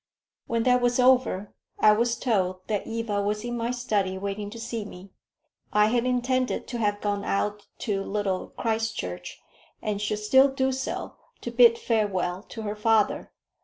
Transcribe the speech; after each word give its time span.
When 0.47 0.63
that 0.63 0.81
was 0.81 0.99
over, 0.99 1.53
I 1.77 1.91
was 1.91 2.15
told 2.17 2.65
that 2.65 2.87
Eva 2.87 3.21
was 3.21 3.43
in 3.45 3.55
my 3.55 3.69
study 3.69 4.17
waiting 4.17 4.49
to 4.49 4.59
see 4.59 4.83
me. 4.83 5.11
I 5.71 5.89
had 5.89 6.07
intended 6.07 6.65
to 6.69 6.79
have 6.79 7.01
gone 7.01 7.23
out 7.23 7.67
to 7.85 8.01
Little 8.01 8.47
Christchurch, 8.57 9.39
and 9.79 10.01
should 10.01 10.17
still 10.17 10.47
do 10.47 10.71
so, 10.71 11.17
to 11.41 11.51
bid 11.51 11.77
farewell 11.77 12.41
to 12.49 12.63
her 12.63 12.75
father. 12.75 13.31